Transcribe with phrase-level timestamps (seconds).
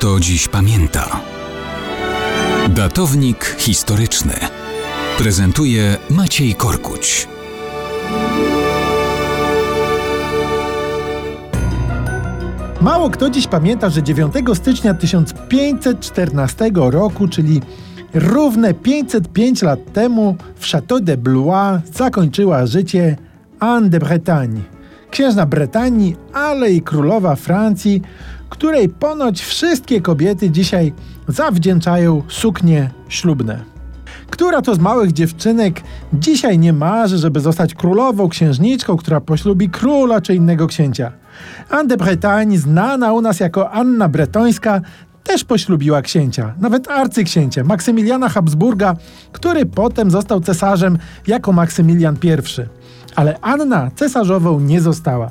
[0.00, 1.20] kto dziś pamięta.
[2.68, 4.32] Datownik historyczny
[5.18, 7.28] prezentuje Maciej Korkuć.
[12.80, 17.60] Mało kto dziś pamięta, że 9 stycznia 1514 roku, czyli
[18.14, 23.16] równe 505 lat temu, w Château de Blois zakończyła życie
[23.58, 24.60] Anne de Bretagne,
[25.10, 28.02] księżna Brytanii, ale i królowa Francji,
[28.50, 30.92] której ponoć wszystkie kobiety dzisiaj
[31.28, 33.64] zawdzięczają suknie ślubne.
[34.30, 35.82] Która to z małych dziewczynek
[36.12, 41.12] dzisiaj nie marzy, żeby zostać królową, księżniczką, która poślubi króla czy innego księcia?
[41.70, 44.80] Anne de Bretagne, znana u nas jako Anna Bretońska,
[45.24, 48.96] też poślubiła księcia, nawet arcyksięcia, Maksymiliana Habsburga,
[49.32, 52.28] który potem został cesarzem jako Maksymilian I.
[53.16, 55.30] Ale Anna cesarzową nie została.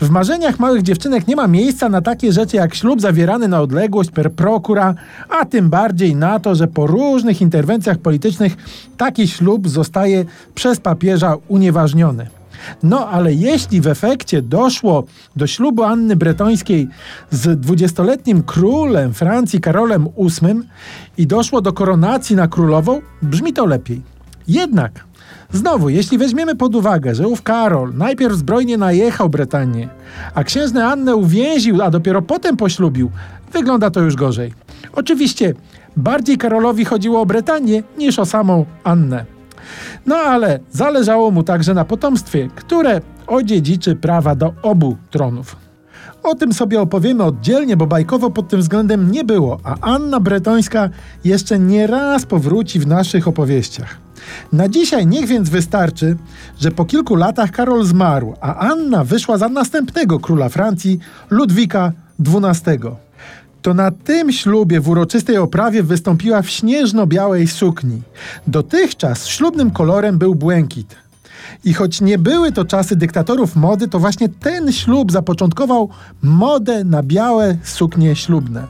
[0.00, 4.10] W marzeniach małych dziewczynek nie ma miejsca na takie rzeczy jak ślub zawierany na odległość
[4.10, 4.94] per procura,
[5.28, 8.56] a tym bardziej na to, że po różnych interwencjach politycznych
[8.96, 12.26] taki ślub zostaje przez papieża unieważniony.
[12.82, 15.04] No ale jeśli w efekcie doszło
[15.36, 16.88] do ślubu Anny Bretońskiej
[17.30, 20.62] z dwudziestoletnim królem Francji Karolem VIII
[21.18, 24.17] i doszło do koronacji na królową, brzmi to lepiej.
[24.48, 25.08] Jednak
[25.52, 29.88] Znowu, jeśli weźmiemy pod uwagę, że ów Karol najpierw zbrojnie najechał Brytanię,
[30.34, 33.10] a księżnę Annę uwięził, a dopiero potem poślubił,
[33.52, 34.52] wygląda to już gorzej.
[34.92, 35.54] Oczywiście,
[35.96, 39.24] bardziej Karolowi chodziło o Brytanię niż o samą Annę.
[40.06, 45.56] No ale zależało mu także na potomstwie, które odziedziczy prawa do obu tronów.
[46.22, 50.88] O tym sobie opowiemy oddzielnie, bo bajkowo pod tym względem nie było, a Anna Bretońska
[51.24, 54.07] jeszcze nie raz powróci w naszych opowieściach.
[54.52, 56.16] Na dzisiaj niech więc wystarczy,
[56.60, 60.98] że po kilku latach Karol zmarł, a Anna wyszła za następnego króla Francji,
[61.30, 62.78] Ludwika XII.
[63.62, 68.02] To na tym ślubie w uroczystej oprawie wystąpiła w śnieżno-białej sukni.
[68.46, 70.96] Dotychczas ślubnym kolorem był błękit.
[71.64, 75.88] I choć nie były to czasy dyktatorów mody, to właśnie ten ślub zapoczątkował
[76.22, 78.66] modę na białe suknie ślubne.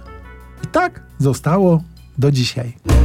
[0.65, 1.83] I tak zostało
[2.19, 2.98] do dzisiaj.